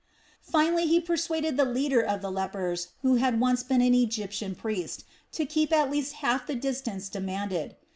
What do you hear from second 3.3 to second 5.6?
once been an Egyptian priest, to